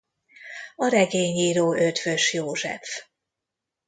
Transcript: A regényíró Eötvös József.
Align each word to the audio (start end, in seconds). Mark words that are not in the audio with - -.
A 0.75 0.87
regényíró 0.87 1.73
Eötvös 1.73 2.33
József. 2.33 3.07